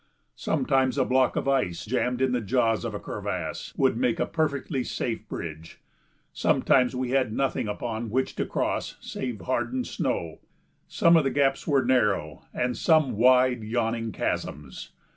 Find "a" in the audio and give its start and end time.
0.97-1.05, 2.95-2.99, 4.19-4.25